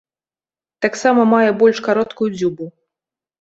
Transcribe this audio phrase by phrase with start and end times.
[0.85, 2.65] Таксама мае больш кароткую дзюбу.